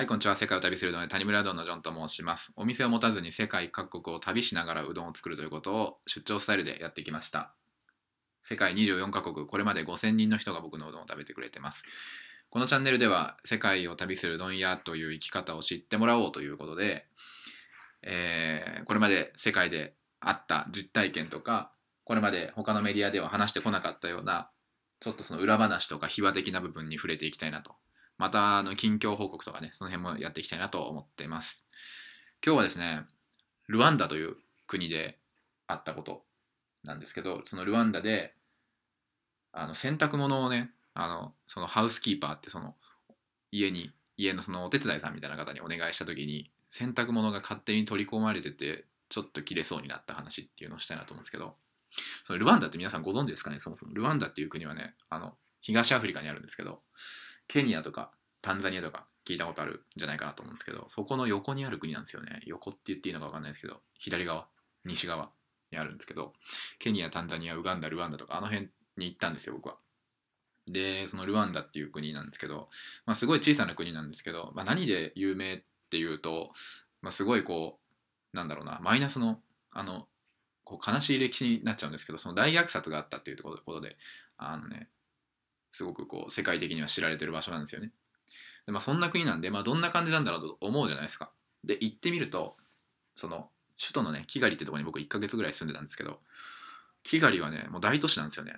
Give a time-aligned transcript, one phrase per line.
[0.00, 0.34] はい、こんにちは。
[0.34, 2.52] 世界を旅するので谷村うどんのジョンと申します。
[2.56, 7.52] お店を持たずに世界各国を旅しながらうどんを作るということを出張スタイルでやってきました。
[8.42, 11.84] 世界24カ国、これまで5000人の人が僕のうどんを食べてくれてます。
[12.48, 17.04] このチャンネルでは世界を旅するうどん屋という生き方を知ってもらおうということで、
[18.00, 21.72] えーこれまで世界であった実体験とか、
[22.04, 24.48] これまで他のメディアでは話してこなかったような、
[25.00, 27.74] ちょっとその裏話とか秘話的な部分に触れていきたいなと
[28.20, 31.64] またあの近況報告とかね、その辺もやっていきたいなと思っています。
[32.44, 33.00] 今日はですね、
[33.66, 34.36] ルワンダという
[34.66, 35.18] 国で
[35.66, 36.22] あったこと
[36.84, 38.34] なんですけど、そのルワンダで
[39.52, 42.76] あの洗濯物をね、あのそのハウスキーパーってその
[43.52, 51.54] 家に家のそのお手伝いさんみたいな方にお願いした時に洗濯物が勝手に取り込まれててちょっと切れそうになった話っていうのをしたいなと思うんですけど
[52.24, 53.60] そのルワンダって皆さんご存知ですかね？
[53.60, 56.80] そもそもルワンダっていう国はねあの東アフリカにあるんですけど
[57.48, 62.40] ケニアとかタンザニアとか聞いたことあるんじゃないかなと思うんですけどそこの横にある国なんですよね。
[62.46, 64.46] 横って言っていいのか分かんないですけど左側
[64.84, 65.30] 西側
[65.70, 66.32] にあるんですけど
[66.78, 69.76] ケニアタンザニアウガンダルワンダとかあの辺に行ったんですよ僕は。
[70.66, 72.68] でそのルワンダっていう国なんですけど、
[73.06, 76.52] まあ、すごい小さな国なんですけど、まあ、何で有名っていうと、
[77.02, 77.80] まあ、すごいこ
[78.32, 79.40] うなんだろうなマイナスの
[79.72, 80.06] あの
[80.64, 83.96] こう悲しい歴史になっちゃうんですけどその大虐殺があったっていうところで
[84.36, 84.88] あのね
[85.72, 87.92] すごくこう世界的には知られてる場所なんですよね。
[88.66, 91.32] で、まあ、そんな国なんで、まあ、どんな感じなんだろうと思うじゃないですか。
[91.64, 92.56] で行ってみると
[93.14, 96.20] その首都のねキガリってとこに僕1ヶ月ぐらい住んでたんですけど
[97.02, 98.56] キガリはねもう大都市なんですよね。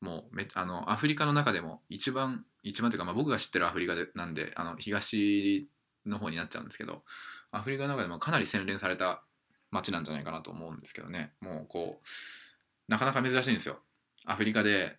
[0.00, 5.68] もうめあのアフリカの中でも一番一番というか、まあ、僕が知ってるアフリカでなんであの東
[6.06, 7.02] の方になっちゃうんですけど
[7.50, 9.22] アフリカの中でもかなり洗練された
[9.70, 11.32] 街なんじゃないかなと思うんですけどね。
[11.40, 12.06] もうこう
[12.90, 13.80] なかなか珍しいんですよ。
[14.24, 14.98] アフリカで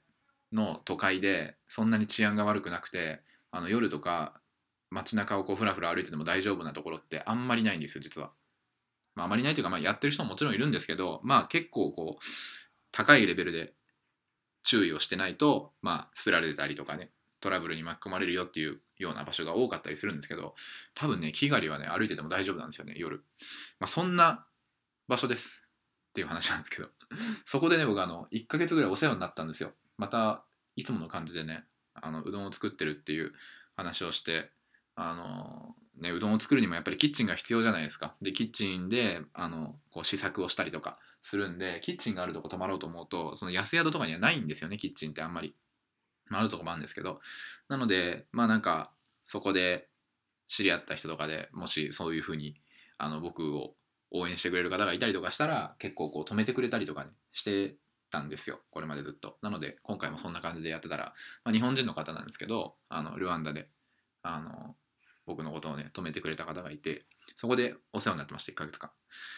[0.53, 4.41] の都会でそんなに治安が悪くなくてあの夜とか
[4.89, 8.31] 街中をこうふらふら歩いてても大丈夫なところってあんまりないんですよ実は、
[9.15, 12.23] まあ、あまりないというか、まあ、やってる人ももちろんいるんですけどまあ結構こう
[12.91, 13.73] 高いレベルで
[14.63, 20.55] 注意をしてないとまあ捨てられてたりとかねトラブルに巻き込まれるよっていうような場所が多かったりするんですけど
[20.93, 23.23] 多分ねキガリはね歩いてても大丈夫なんですよね夜、
[23.79, 24.45] まあ、そんな
[25.07, 25.65] 場所です
[26.09, 26.89] っていう話なんですけど。
[27.45, 29.73] そこでね僕あの1ヶ月ぐらいお世話になったんですよ。
[29.99, 30.43] また
[30.77, 33.33] いつもの感じでねあのうどんを作ってるっていう
[33.75, 34.49] 話をして
[34.95, 38.15] あのねうどんを作るにもやっぱりキッチンが必要じゃないですか。
[38.21, 45.53] でキッチンであのこう試作をしたりとかするんでキッチンがあるとこ泊まろうと思うとその安宿とかにはないんですよねキッチンってあんまり、
[46.27, 47.19] まあ、あるとこもあるんですけど。
[47.67, 48.91] なのでまあなんか
[49.25, 49.89] そこで
[50.47, 52.55] 知り合った人とかでもしそういうふうに
[52.97, 53.75] あの僕を
[54.11, 57.75] 応援してくれる方がいたりとかしたら結構こう止めてくれたりとかねして
[58.09, 59.37] たんですよこれまでずっと。
[59.41, 63.69] なので今回もそんな感じでやってたら、まあ、日本人の方なんですけどあのルワンダで
[64.23, 64.75] あの
[65.25, 67.05] 僕のことをね止めてくれた方がいて
[67.35, 68.91] そこでお世話になってました1ヶ月間。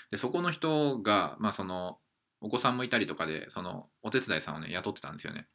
[0.10, 1.98] でそこの人がまあその
[2.40, 5.48] お子さんもいたりとかでそのお手伝いさんをね雇ってたんですよね。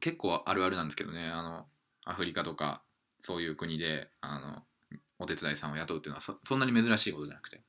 [0.00, 1.66] 結構あるあるなんですけどねあの
[2.04, 2.82] アフリカとか
[3.20, 4.62] そういう国であの
[5.18, 7.62] お手伝いさんを雇うっていうのはそそんなに珍しいことじゃなくて。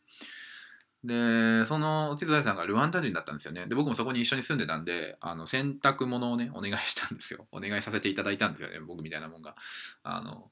[1.08, 3.66] でそのお手伝いさんがルワンダ人だったんですよね。
[3.66, 7.48] で僕もそこに一緒に住んでたんであの洗濯物をねお願いしたんですよ。
[7.54, 9.56] お願いさせていただいたんですよね僕みたいなもんが。
[10.04, 10.52] あの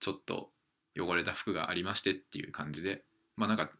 [0.00, 0.50] ちょっと
[0.98, 3.04] 汚れた服がありましてっていう感じで。
[3.36, 3.70] まあなんか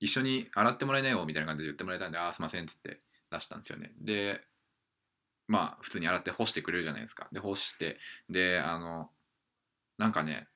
[0.00, 3.00] 一緒に洗ってもらえないよみたいな感じで言ってもらえたんでああすいませんっつって
[3.30, 3.92] 出したんですよね。
[4.00, 4.42] で
[5.46, 7.28] まあ普通に洗って干してくれるじゃないですか。
[7.32, 9.10] で干してであの
[9.98, 10.48] なんかね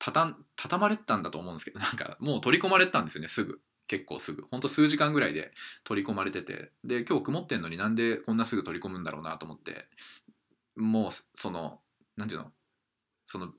[0.00, 3.60] たたん畳まれてたんだと思うんですけど なんかもう取り込まれてたんですよねすぐ。
[3.86, 4.46] 結構すぐ。
[4.50, 5.52] ほんと数時間ぐらいで
[5.84, 6.72] 取り込まれてて。
[6.82, 9.88] で今日曇ってんのになんでこんなすぐ取り込むんだろうなと思って。
[10.76, 11.80] もうその
[12.16, 12.52] 何ていうの？
[13.26, 13.52] その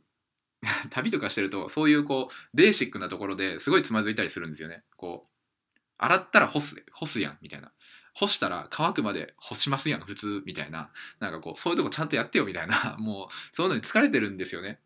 [0.90, 4.84] 旅とかしてるとそういうこうベーシックなところですごいつまずいたりするんですよね。
[4.96, 5.30] こ
[5.76, 7.72] う洗ったら干す干すやんみたいな。
[8.14, 10.92] 干したら乾くまで干しますやん普通みたいな。
[11.20, 12.96] なんかこうそういうとこちゃんとやってよみたいな。
[12.98, 14.80] もうそういうのに疲れてるんですよね。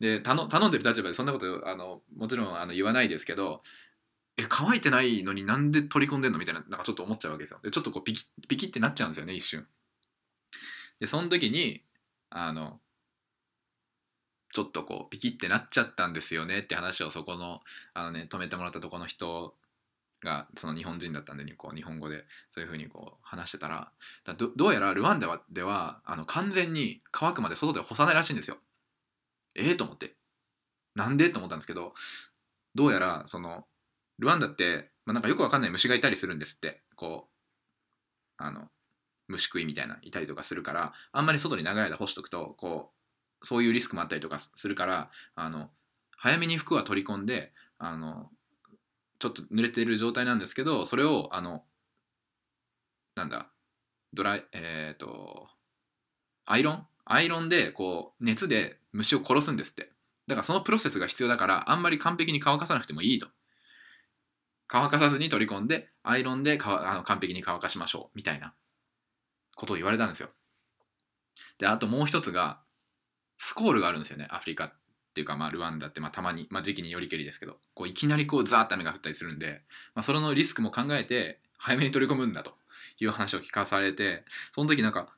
[0.00, 3.62] で頼頼んでる立場でそんなことあのもちろんあの言わないですけど
[4.36, 9.66] え乾いてないのになんで取り込んでんのみたいななんかちょっと思っちゃうわけですよでちょっとこうピキピキってなっちゃうんですよね一瞬
[11.00, 11.82] でその時に
[12.30, 12.80] あの
[14.52, 17.60] ちょっとこうピキってなっちゃったんですよねって話をそこの
[17.94, 19.54] あの、ね、止めてもらったとこの人
[20.22, 23.92] がその日本人だったんでこう日本語でそういうふうにこう話してたら
[24.24, 28.56] だどどうやらルワンダではあの完全に乾くまで外で干さないらしいんですよ。
[29.56, 30.14] ええー、と思って。
[30.94, 31.30] なんで？
[31.30, 31.94] と思ったんですけど
[32.74, 33.66] どうやらその
[34.18, 36.82] ルワンダって、まあ、なんかよくわかんない虫がいたりするんですって。
[36.96, 38.68] こうあの
[39.28, 42.92] 虫食いみたいないたりとかするからあんまり外に長い間干しとくとこ
[43.42, 45.68] うそういうリスクもあったりとかするからあの
[46.16, 48.30] 早めに服は取り込んであの
[49.18, 51.64] ちょっと濡れてる状態なんですけどそれをあの
[53.14, 53.50] なんだ
[54.14, 55.48] ドライえっ、と
[56.46, 59.90] アイロンアイロンでこう熱で虫を殺すんですって。
[60.26, 63.28] だからそのプロセスが必要だからあんまり完璧に乾かさなくてもいいと。
[64.68, 68.52] 乾かさずに取り込んでアイロンであの完璧に乾かしましょうみたいな
[69.54, 70.30] ことを言われたんですよ。
[71.58, 72.60] であともう一つが
[73.38, 74.72] スコールがあるんですよねアフリカっ
[75.14, 77.58] ていうか、まあ、ルワンダって、まあ、たまに、まあ、時期によりけりですけど。
[77.74, 79.62] こういきなりこうザーッと雨が降ったりするんで、
[79.94, 82.54] まあ、それのリスクも考えて早めに取り込むんだと
[82.98, 85.08] いう話を聞かされてその時なんか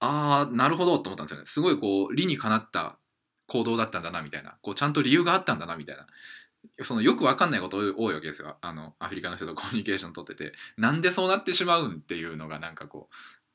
[0.00, 1.46] ああなるほどと思ったんですよね。
[1.46, 2.98] すごいこう理にかなった
[3.46, 4.56] 行動だったんだなみたいな。
[4.62, 6.06] こうちゃんと理由があったんだなみたいな。
[6.82, 8.56] そのよく分かんないこと多いわけですよ。
[8.60, 10.52] あのアフリカの人とコミュニケーション取ってて。
[10.76, 13.08] なんでそうなってしまうんっていうのがなんかこ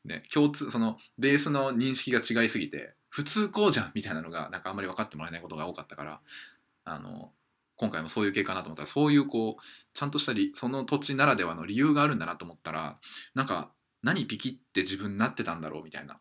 [0.05, 6.21] うね共通そのベースの認識が違いすぎて普通こうじゃんみたいなのがなんかあんまり分かってもらえないことが多かったから。
[6.83, 7.31] あの
[7.77, 12.97] 今回もそういう系かなと思ったらそういうこうちゃんとしたりその土地ならではの理由があるんだなと思ったら
[13.33, 13.71] なんか
[14.03, 16.19] 何ピキって自分になってたんだろうみたいな。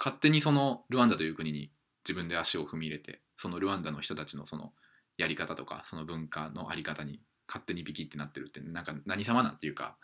[0.00, 1.70] 勝手にそのルワンダという国に
[2.08, 4.72] 自分で足を踏み入れてそのルワンダの人たちのその
[5.18, 9.98] やり方とかその文化のあり方に勝手にビキってなってるってなんか何様なんていうか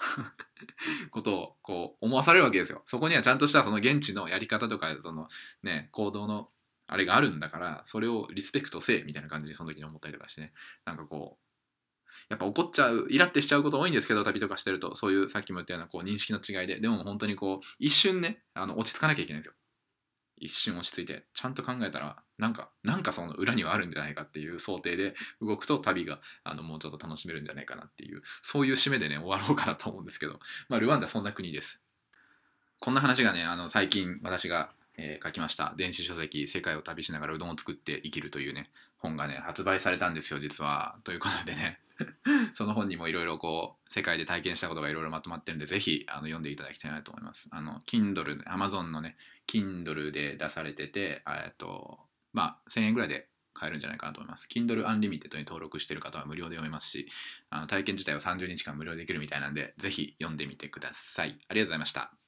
[1.10, 2.82] ことをこう思わされるわけですよ。
[2.86, 5.28] そこにはちゃんとしたその現地のやり方とかその
[5.62, 6.50] ね行動の
[6.88, 10.52] あれがあるんだからそれをリスペクトせえみたいな感じでその時に思ったりとかしてね
[10.84, 11.46] なんかこう
[12.28, 19.54] やっぱ怒っちゃうイラってしちゃうこと多いんですけど旅とかしてるとそういうさっきも言ったようなこう認識の違いででも本当にこう一瞬ねあの落ち着かなきゃいけないんですよ。
[20.38, 30.38] 一瞬落ち着いてちゃんと考えたらなんかなんかその裏にはあるんじゃないかっていう想定で動くと旅があのもうちょっと楽しめるんじゃないかなっていうそういう締めでね終わろうかなと思うんですけど、
[30.68, 31.80] まあ、ルワンダそんな国です
[32.80, 41.80] こんな話がねあの最近私が、えー、書きました電子書籍「世界を旅しながらうどんを作って生きる」というね本がね発売されたんですよ実はということでね
[42.54, 47.48] その本にもいろいろこう世界で体験したことがいろいろまとまってるんでぜひあの読んでいただきたいなと思います。
[47.50, 49.16] あの Kindle、Amazon のね
[49.50, 51.98] Kindle で出されててえっと
[52.32, 54.48] まあ1000円ぐらいで買えるんじゃないかなと思います。
[54.52, 57.08] Kindle Unlimited に登録してる方は無料で読めますし
[57.50, 61.38] あの体験自体は30日間無料でできるみたいなんでぜひ読んでみてください。
[61.48, 62.25] ありがとうございました。